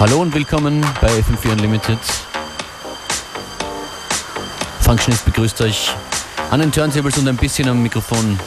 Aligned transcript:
Hallo 0.00 0.22
und 0.22 0.34
willkommen 0.34 0.80
bei 1.02 1.08
FM4 1.08 1.52
Unlimited. 1.52 1.98
Functionist 4.80 5.26
begrüßt 5.26 5.60
euch 5.60 5.90
an 6.50 6.60
den 6.60 6.72
Turntables 6.72 7.18
und 7.18 7.28
ein 7.28 7.36
bisschen 7.36 7.68
am 7.68 7.82
Mikrofon. 7.82 8.40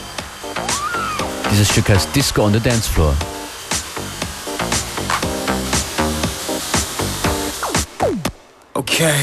Dieses 1.52 1.68
Stück 1.68 1.90
heißt 1.90 2.08
Disco 2.12 2.42
on 2.42 2.54
the 2.54 2.58
Dance 2.58 2.90
Floor. 2.90 3.14
Okay. 8.74 9.14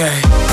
okay. 0.00 0.47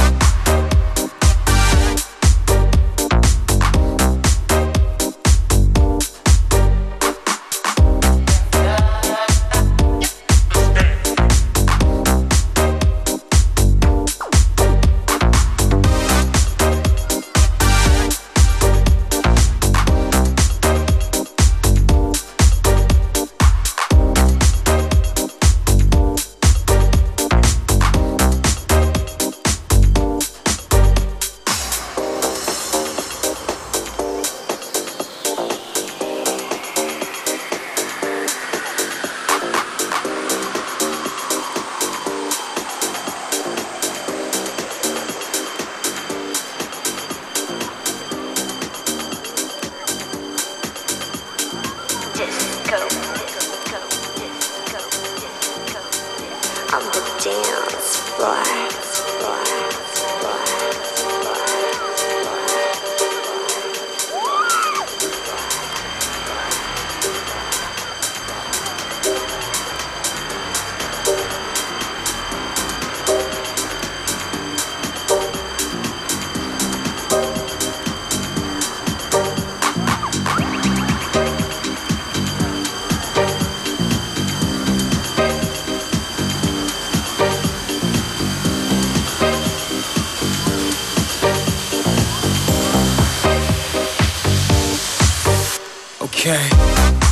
okay. 96.06 97.05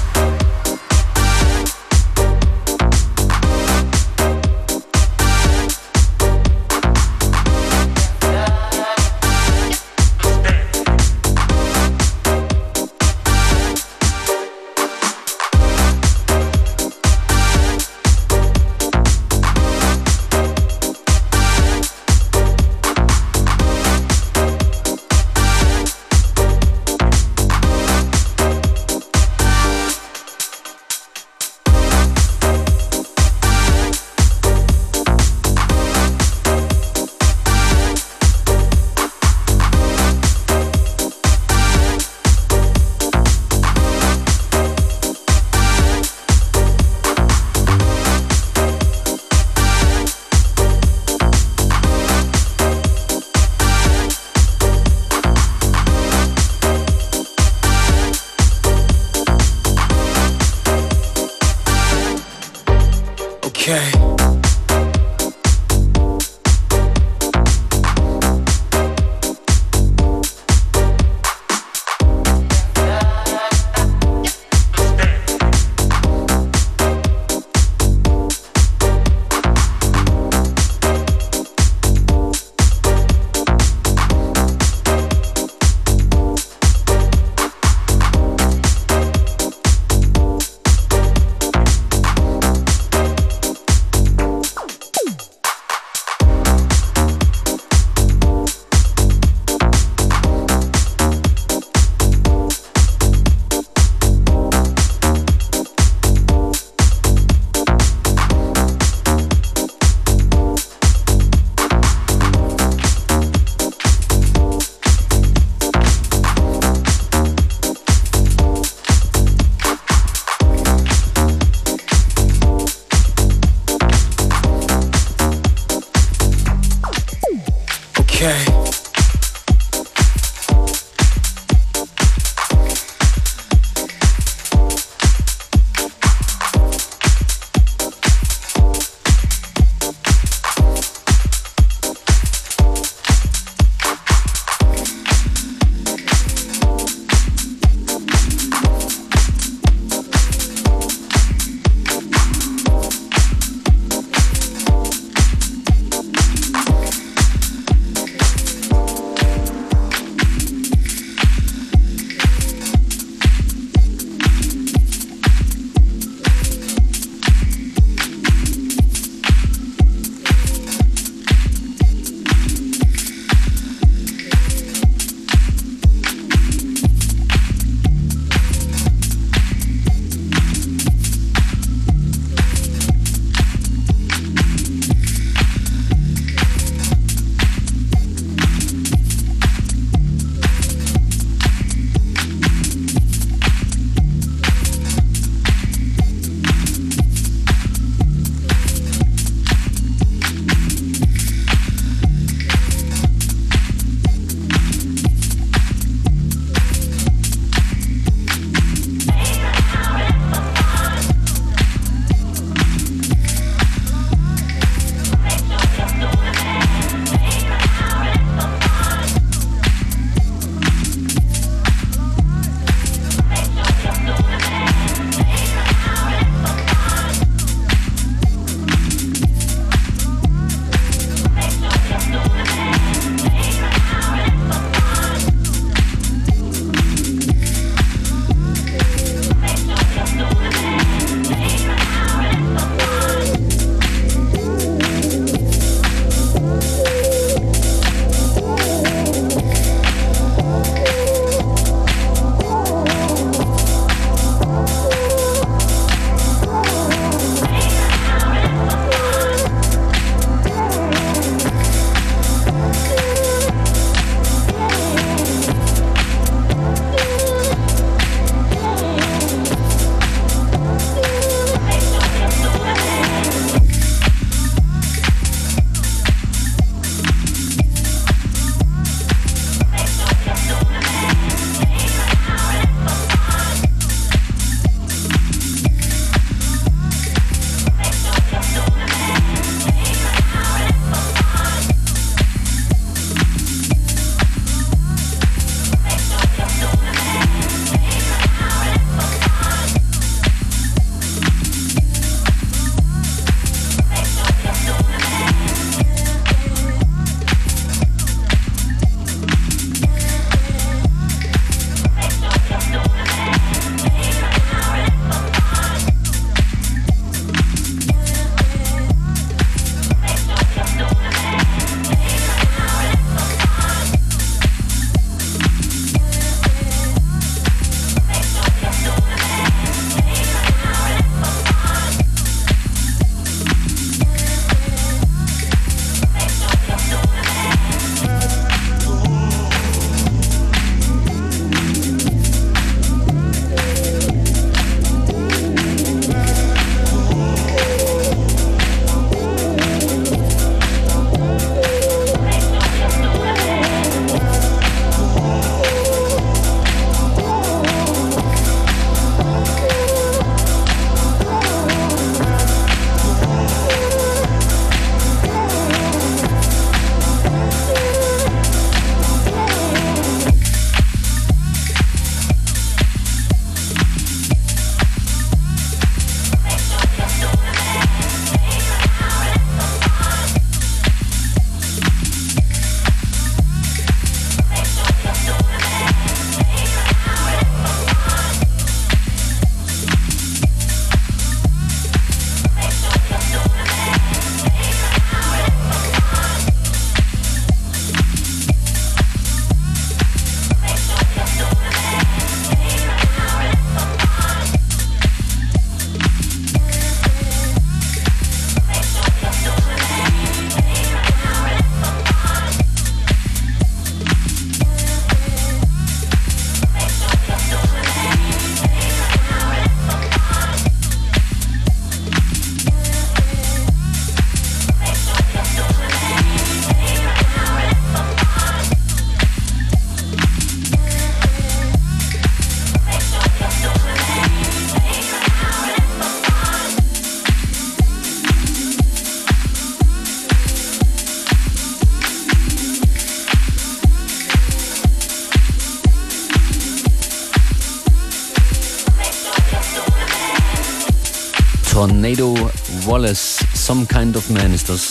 Kind 454.04 454.18
of 454.18 454.30
Man 454.32 454.54
ist 454.54 454.68
das. 454.68 454.90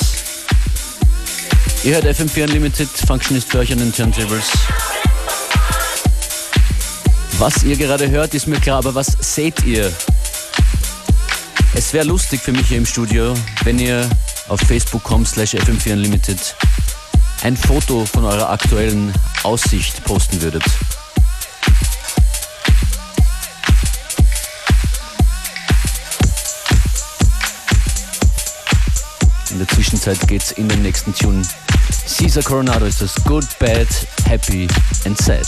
Ihr 1.85 1.97
hört 1.97 2.07
FM4 2.07 2.45
Unlimited, 2.45 2.89
Functionist 3.07 3.51
für 3.51 3.59
euch 3.59 3.71
an 3.71 3.79
den 3.79 3.93
Turntables. 3.95 4.51
Was 7.39 7.63
ihr 7.63 7.77
gerade 7.77 8.09
hört, 8.09 8.33
ist 8.33 8.47
mir 8.47 8.59
klar, 8.59 8.79
aber 8.79 8.95
was 8.95 9.15
seht 9.21 9.65
ihr? 9.65 9.93
Es 11.75 11.93
wäre 11.93 12.07
lustig 12.07 12.41
für 12.41 12.53
mich 12.53 12.69
hier 12.69 12.79
im 12.79 12.87
Studio, 12.87 13.35
wenn 13.65 13.79
ihr 13.79 14.09
auf 14.49 14.61
facebook.com 14.61 15.27
slash 15.27 15.57
fm4 15.57 15.93
unlimited 15.93 16.57
ein 17.43 17.55
Foto 17.55 18.07
von 18.07 18.25
eurer 18.25 18.49
aktuellen 18.49 19.13
Aussicht 19.43 20.03
posten 20.05 20.41
würdet. 20.41 20.65
Zwischenzeit 29.93 30.27
geht's 30.27 30.53
in 30.53 30.71
den 30.71 30.81
nächsten 30.81 31.13
Tune. 31.13 31.43
Caesar 32.17 32.43
Coronado 32.43 32.87
ist 32.87 33.03
das 33.03 33.15
Good, 33.25 33.45
Bad, 33.59 33.89
Happy 34.25 34.67
and 35.05 35.19
Sad. 35.19 35.47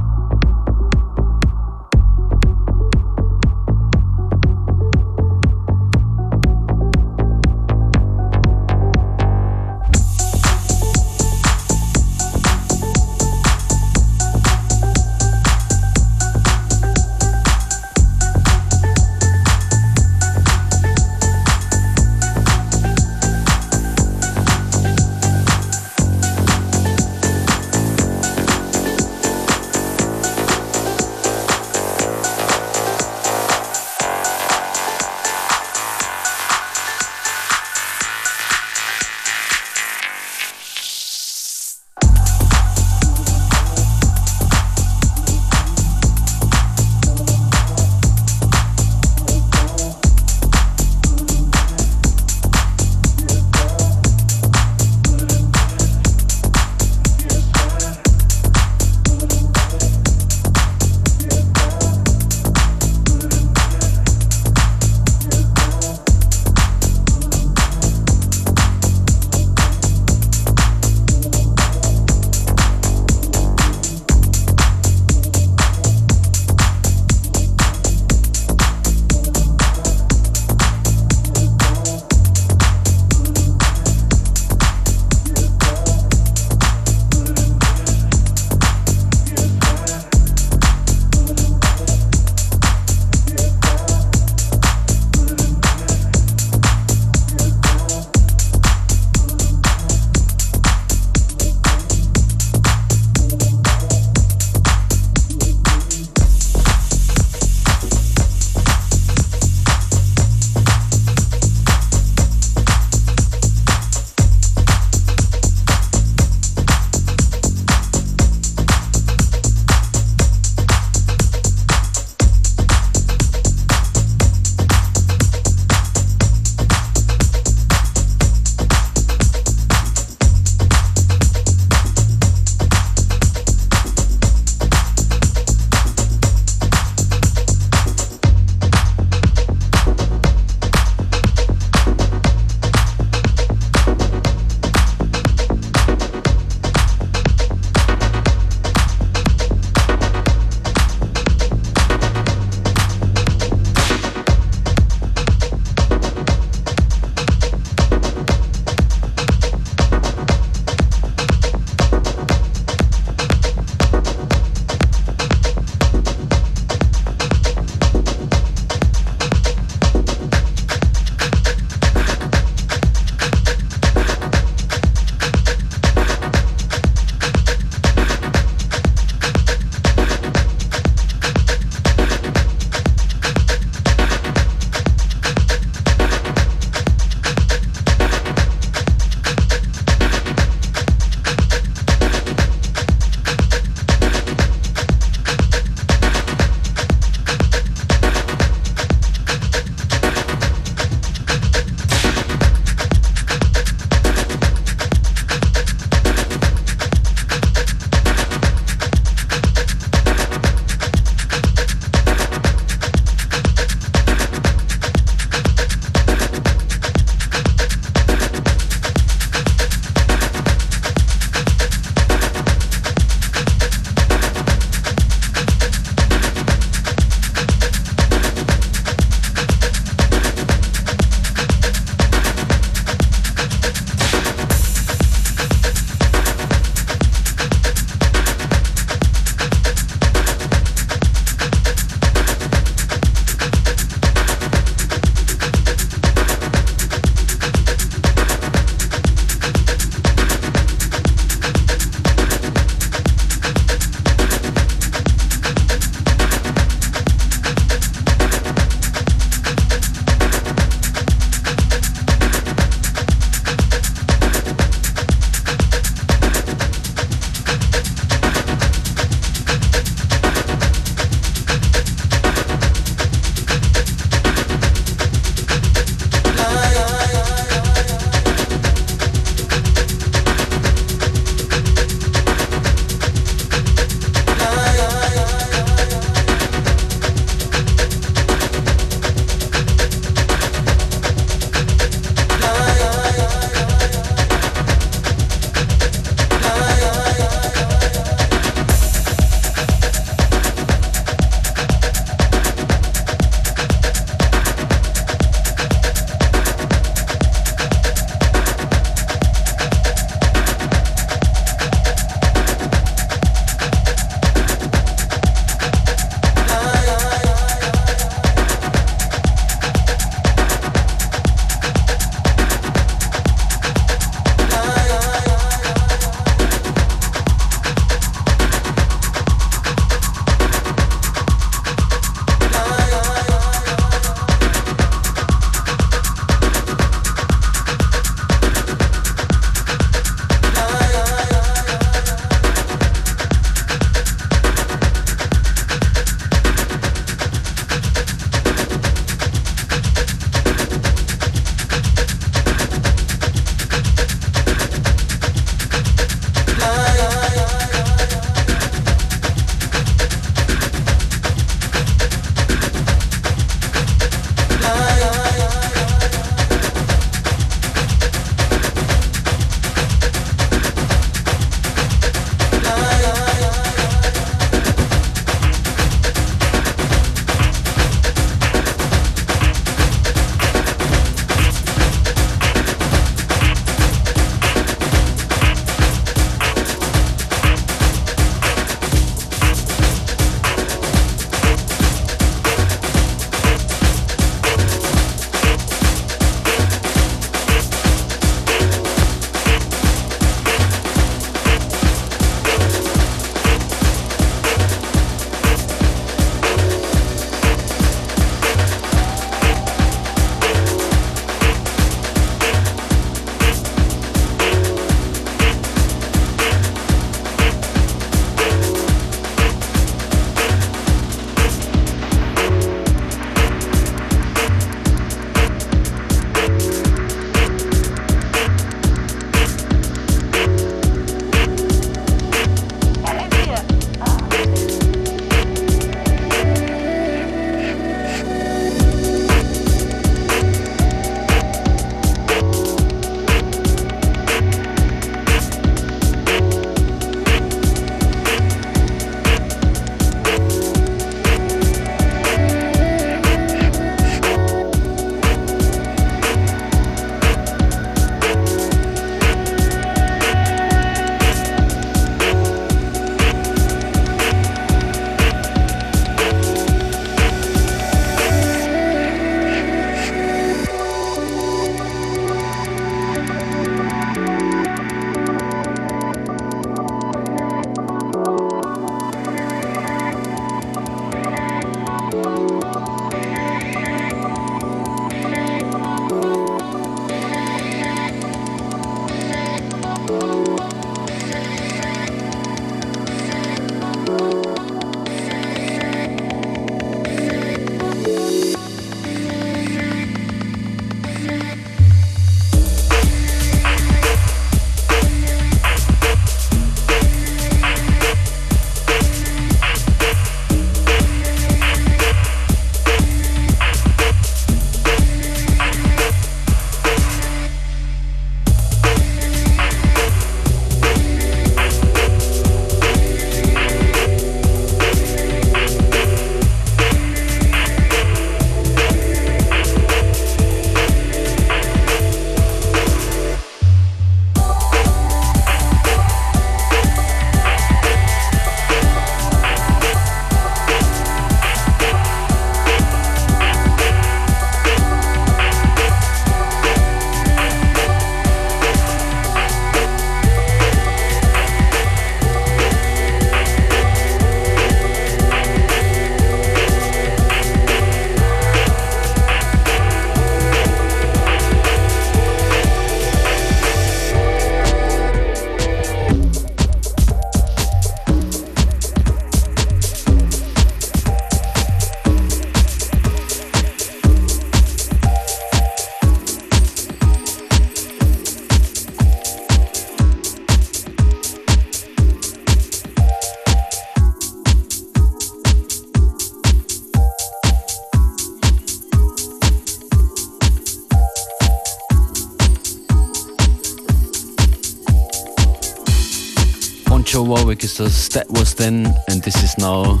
Joe 597.06 597.28
Warwick 597.28 597.62
ist 597.62 597.80
das 597.80 598.08
That 598.08 598.26
Was 598.30 598.54
Then 598.54 598.92
and 599.08 599.22
This 599.22 599.36
Is 599.42 599.56
Now. 599.58 600.00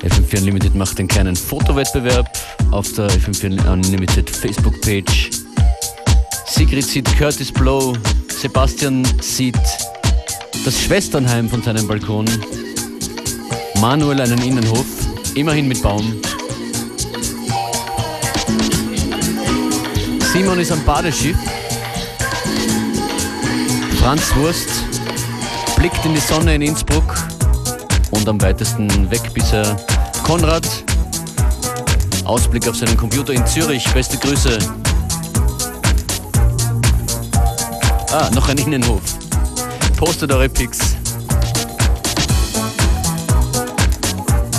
FM4 0.00 0.38
Unlimited 0.38 0.74
macht 0.74 0.98
einen 0.98 1.08
kleinen 1.08 1.34
Fotowettbewerb 1.34 2.26
auf 2.70 2.92
der 2.92 3.10
FM4 3.10 3.70
Unlimited 3.70 4.30
Facebook-Page. 4.30 5.30
Sigrid 6.46 6.84
sieht 6.84 7.16
Curtis 7.18 7.50
Blow, 7.50 7.94
Sebastian 8.28 9.06
sieht 9.20 9.58
das 10.64 10.80
Schwesternheim 10.80 11.48
von 11.48 11.62
seinem 11.62 11.86
Balkon, 11.88 12.26
Manuel 13.80 14.20
einen 14.20 14.40
Innenhof, 14.42 14.86
immerhin 15.34 15.68
mit 15.68 15.82
Baum. 15.82 16.20
Simon 20.32 20.60
ist 20.60 20.72
am 20.72 20.82
Badeschiff. 20.84 21.36
Franz 24.00 24.34
Wurst 24.36 24.91
blickt 25.82 26.04
in 26.04 26.14
die 26.14 26.20
Sonne 26.20 26.54
in 26.54 26.62
Innsbruck 26.62 27.16
und 28.12 28.28
am 28.28 28.40
weitesten 28.40 29.10
weg 29.10 29.34
bis 29.34 29.52
er 29.52 29.76
Konrad. 30.22 30.64
Ausblick 32.24 32.68
auf 32.68 32.76
seinen 32.76 32.96
Computer 32.96 33.32
in 33.32 33.44
Zürich. 33.48 33.84
Beste 33.92 34.16
Grüße. 34.16 34.58
Ah, 38.12 38.30
noch 38.32 38.48
ein 38.48 38.58
Innenhof. 38.58 39.02
Postet 39.96 40.30
eure 40.30 40.48
Pics 40.48 40.78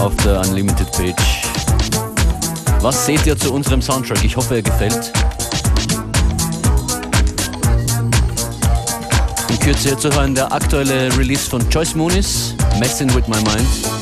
auf 0.02 0.14
der 0.26 0.42
Unlimited 0.42 0.92
Page. 0.92 1.48
Was 2.82 3.06
seht 3.06 3.26
ihr 3.26 3.38
zu 3.38 3.54
unserem 3.54 3.82
Soundtrack? 3.82 4.22
Ich 4.26 4.36
hoffe, 4.36 4.56
er 4.56 4.62
gefällt. 4.62 5.14
Kürze 9.64 9.98
zu 9.98 10.14
hören 10.14 10.36
der 10.36 10.52
aktuelle 10.52 11.18
Release 11.18 11.50
von 11.50 11.62
Joyce 11.70 11.96
Moonis, 11.96 12.54
Messing 12.80 13.08
with 13.16 13.30
My 13.30 13.38
Mind. 13.44 13.93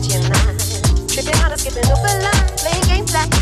catching 0.00 0.22
lines, 0.30 1.10
skipping 1.10 1.90
over 1.90 2.14
lines, 2.22 2.62
playing 2.62 2.84
games 2.84 3.12
like 3.12 3.32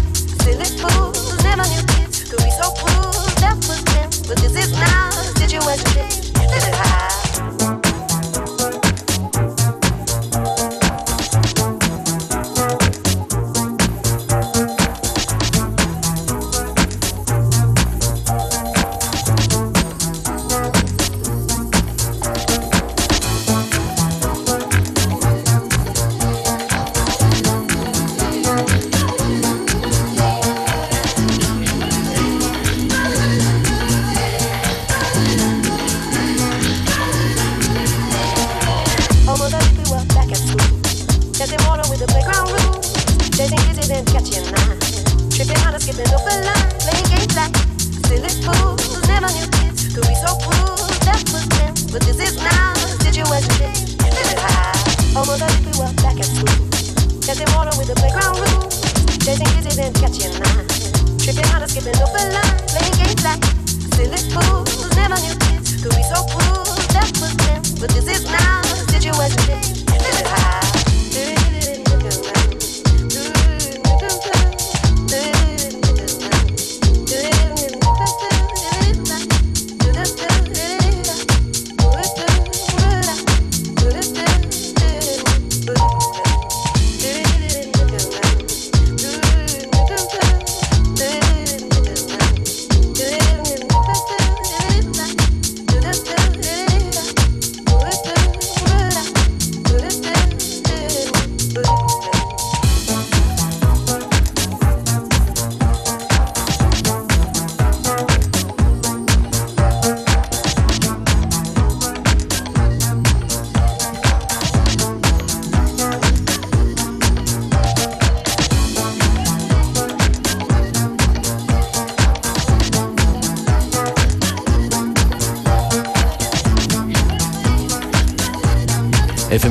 silly 0.42 0.64
fools. 0.64 1.42
Never 1.44 1.62
knew 1.68 1.82
kids 1.94 2.28
could 2.28 2.42
be 2.42 2.50
so 2.50 2.72
cool. 2.78 3.12
That 3.40 3.56
was 3.56 3.82
then, 3.84 4.10
but 4.26 4.38
this 4.38 4.56
is 4.56 4.72
now. 4.72 5.10
Situation, 5.36 6.32
did 6.34 6.64
you 6.66 6.97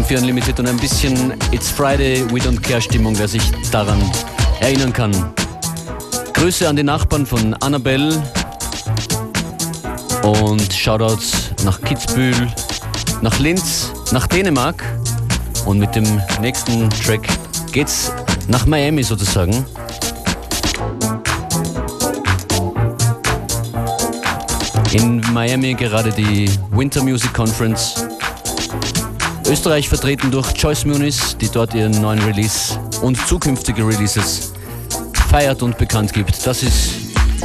FM4 0.08 0.20
Unlimited 0.20 0.60
und 0.60 0.68
ein 0.68 0.78
bisschen 0.78 1.34
It's 1.52 1.70
Friday, 1.70 2.24
We 2.32 2.40
Don't 2.40 2.62
Care 2.62 2.82
Stimmung, 2.82 3.18
wer 3.18 3.28
sich 3.28 3.42
daran 3.72 4.00
erinnern 4.62 4.94
kann. 4.94 5.12
Grüße 6.34 6.68
an 6.68 6.78
die 6.78 6.84
Nachbarn 6.84 7.26
von 7.26 7.54
Annabelle 7.56 8.24
und 10.24 10.72
Shoutouts 10.72 11.52
nach 11.66 11.82
Kitzbühel, 11.82 12.48
nach 13.22 13.38
Linz, 13.40 13.92
nach 14.12 14.28
Dänemark 14.28 14.82
und 15.66 15.80
mit 15.80 15.94
dem 15.94 16.06
nächsten 16.40 16.90
Track 16.90 17.28
geht's 17.74 18.12
nach 18.48 18.66
Miami 18.66 19.04
sozusagen. 19.04 19.66
In 24.94 25.20
Miami 25.34 25.74
gerade 25.74 26.12
die 26.12 26.50
Winter 26.72 27.04
Music 27.04 27.34
Conference. 27.34 28.07
Österreich 29.50 29.88
vertreten 29.88 30.30
durch 30.30 30.52
Joyce 30.58 30.86
Muniz, 30.86 31.38
die 31.38 31.48
dort 31.50 31.74
ihren 31.74 32.02
neuen 32.02 32.20
Release 32.20 32.78
und 33.02 33.18
zukünftige 33.28 33.88
Releases 33.88 34.52
feiert 35.30 35.62
und 35.64 35.78
bekannt 35.78 36.12
gibt. 36.12 36.46
Das 36.46 36.64
ist 36.64 36.92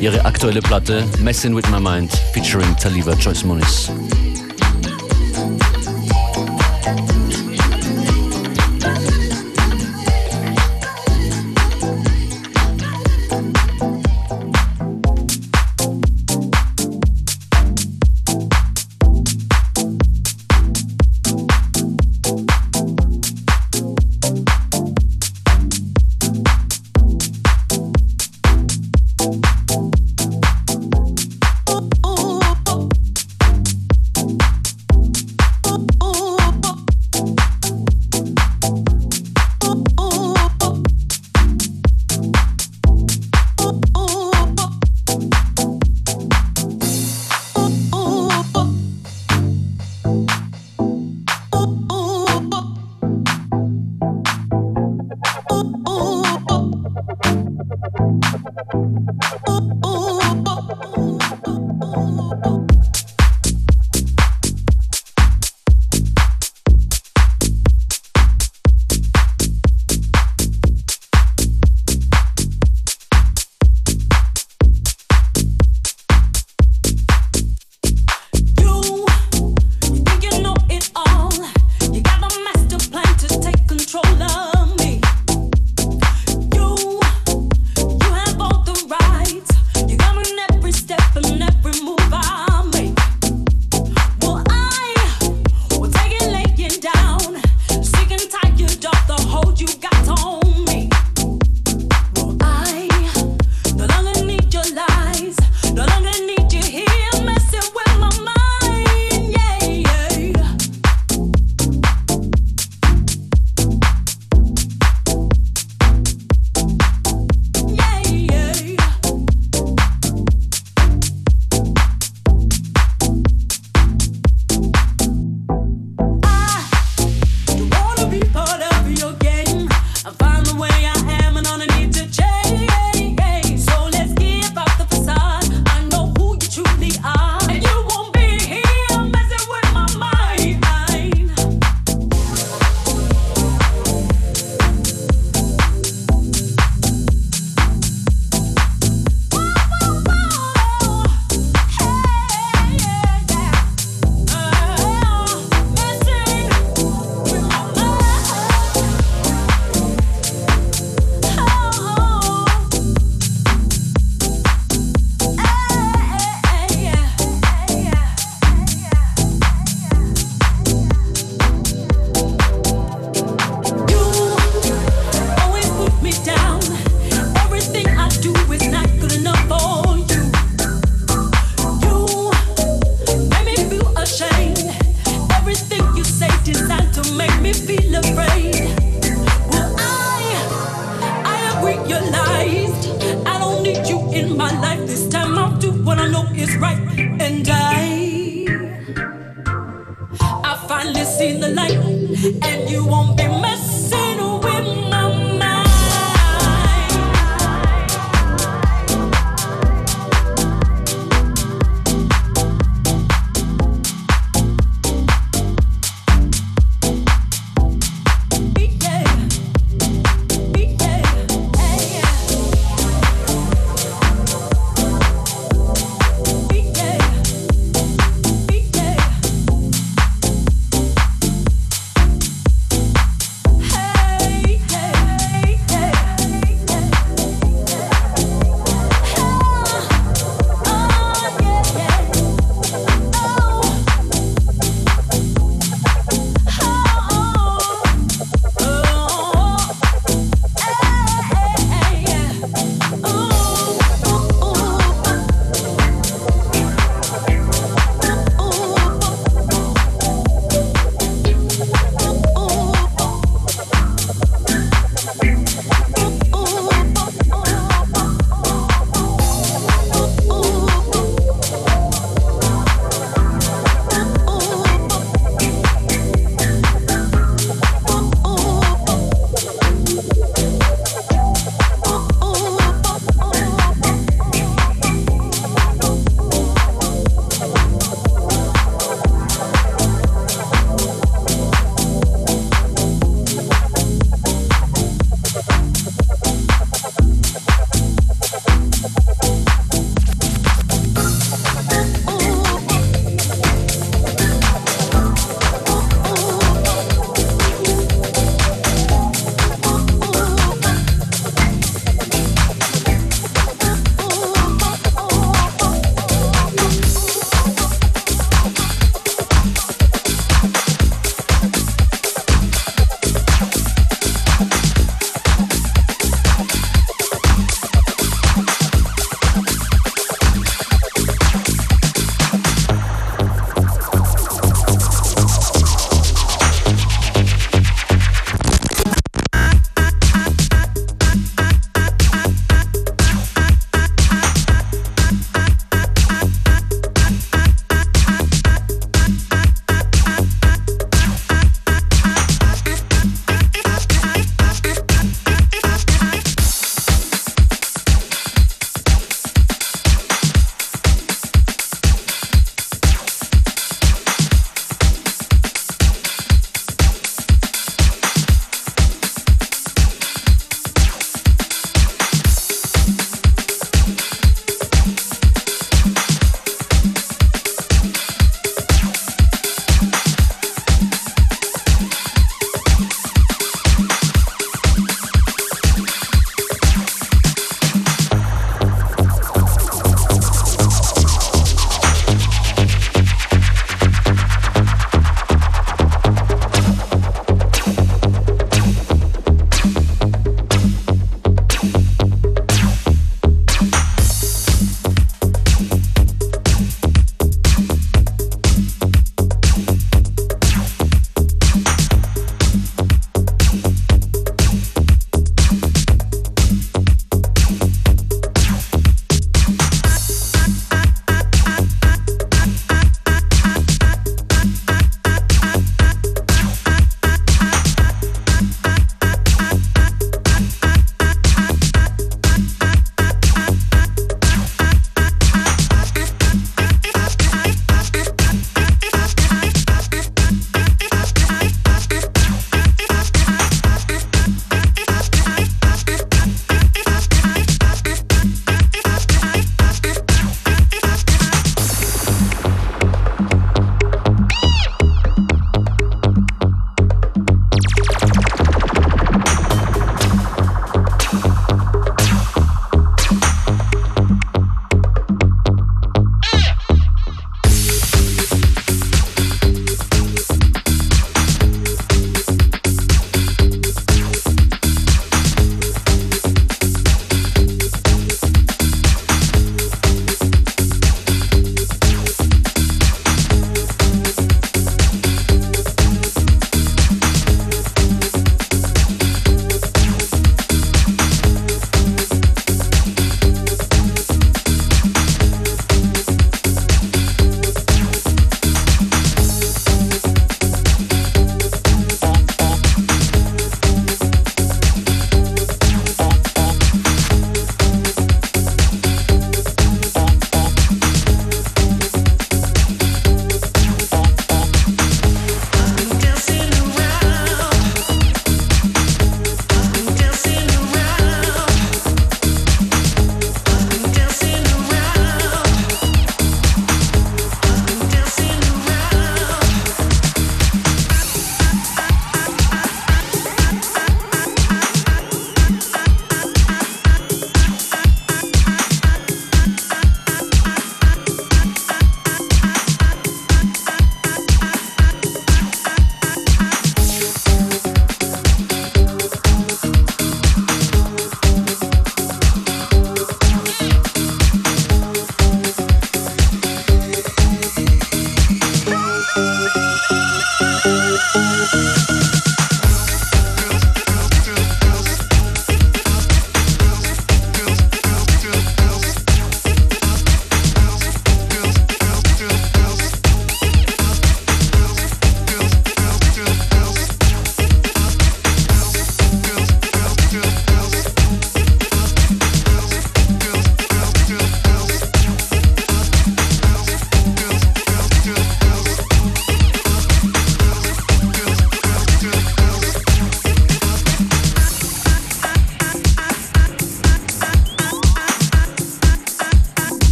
ihre 0.00 0.24
aktuelle 0.24 0.60
Platte 0.60 1.04
Messing 1.20 1.56
with 1.56 1.68
My 1.70 1.80
Mind 1.80 2.12
featuring 2.34 2.76
Taliba 2.76 3.14
Joyce 3.14 3.44
Muniz. 3.44 3.90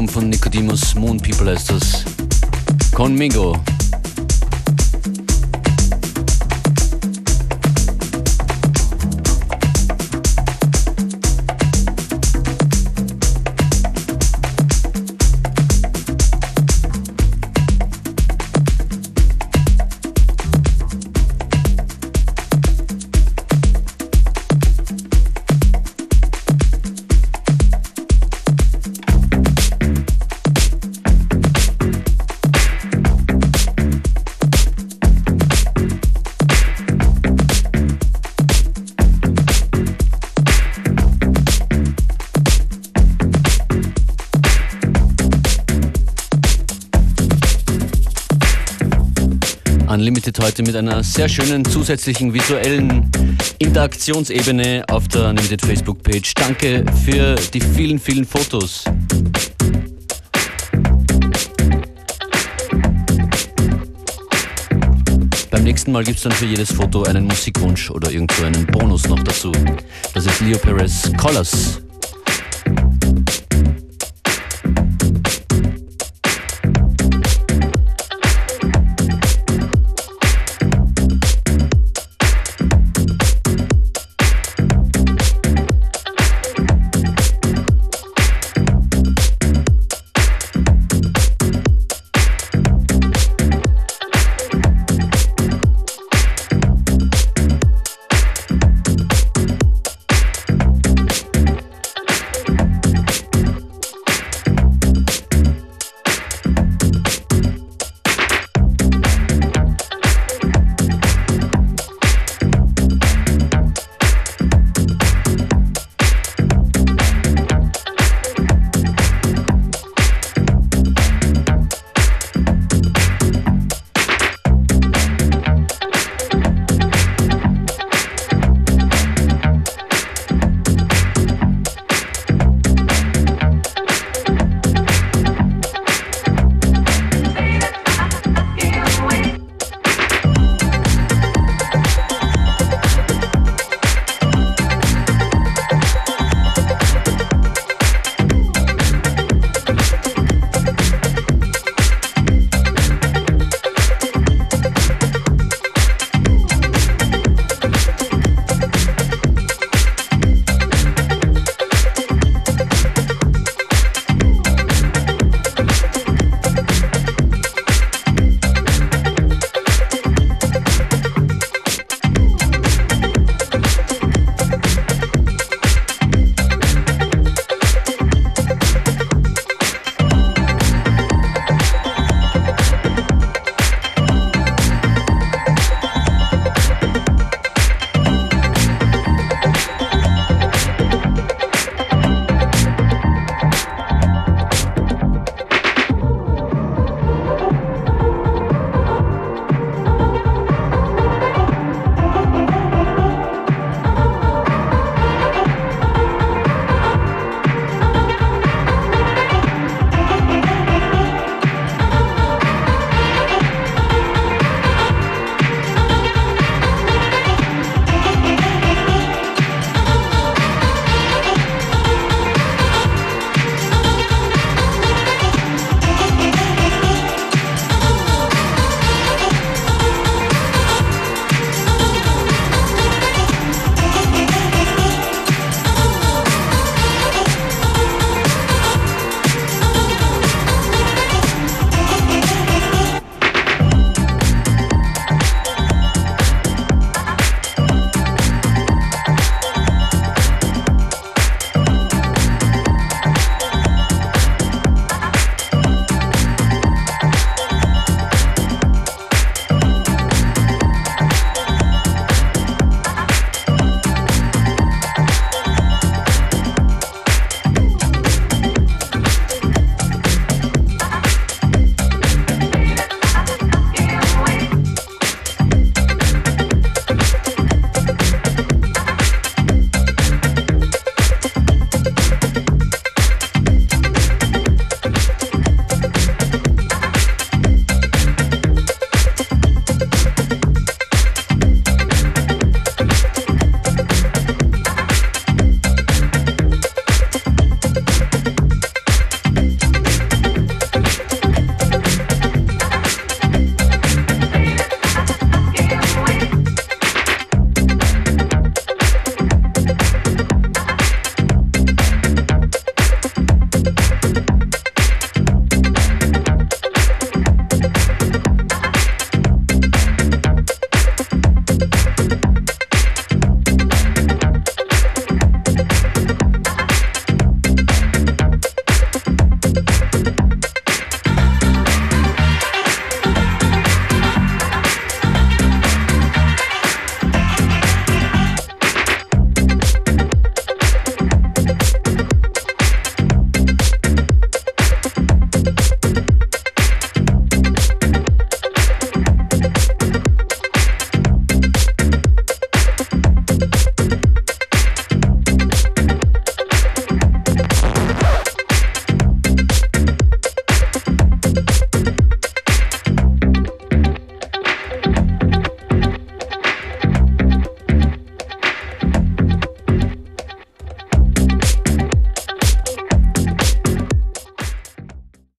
Album 0.00 0.14
von 0.14 0.30
Nicodemus 0.30 0.94
Moon 0.94 1.18
People 1.18 1.50
heißt 1.50 1.72
das. 1.72 2.04
Conmigo. 2.94 3.54
heute 50.60 50.72
mit 50.72 50.76
einer 50.76 51.02
sehr 51.02 51.28
schönen 51.28 51.64
zusätzlichen 51.64 52.34
visuellen 52.34 53.10
Interaktionsebene 53.58 54.84
auf 54.88 55.08
der 55.08 55.30
Unlimited 55.30 55.62
Facebook-Page. 55.62 56.34
Danke 56.34 56.84
für 57.04 57.34
die 57.54 57.60
vielen, 57.60 57.98
vielen 57.98 58.26
Fotos. 58.26 58.84
Beim 65.50 65.64
nächsten 65.64 65.92
Mal 65.92 66.04
gibt 66.04 66.18
es 66.18 66.24
dann 66.24 66.32
für 66.32 66.46
jedes 66.46 66.72
Foto 66.72 67.04
einen 67.04 67.24
Musikwunsch 67.24 67.90
oder 67.90 68.10
irgendwo 68.10 68.44
einen 68.44 68.66
Bonus 68.66 69.08
noch 69.08 69.22
dazu. 69.22 69.52
Das 70.12 70.26
ist 70.26 70.40
Leo 70.40 70.58
Perez 70.58 71.10
Collars. 71.16 71.79